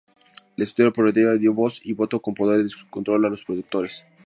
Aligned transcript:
La 0.57 0.63
estructura 0.63 0.89
cooperativa 0.89 1.35
dio 1.35 1.53
voz 1.53 1.79
y 1.85 1.93
voto, 1.93 2.19
con 2.23 2.33
poder 2.33 2.63
de 2.63 2.71
control, 2.89 3.23
a 3.23 3.29
los 3.29 3.43
productores. 3.43 4.03